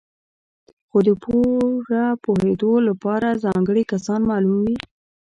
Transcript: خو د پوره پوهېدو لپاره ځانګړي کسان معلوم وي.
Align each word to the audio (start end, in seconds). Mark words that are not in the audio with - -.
خو 0.89 0.97
د 1.07 1.09
پوره 1.23 2.05
پوهېدو 2.23 2.73
لپاره 2.87 3.39
ځانګړي 3.43 3.83
کسان 3.91 4.21
معلوم 4.29 4.59
وي. 4.65 4.77